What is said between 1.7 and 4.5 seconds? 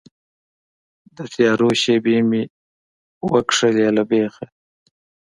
شیبې مې وکښلې له بیخه